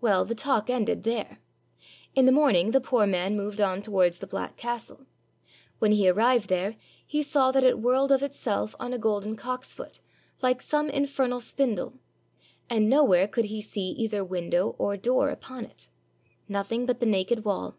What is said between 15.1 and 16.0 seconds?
upon it,—